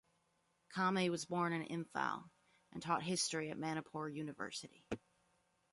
[0.75, 2.27] Kamei was born in Imphal,
[2.71, 4.83] and taught history at Manipur University.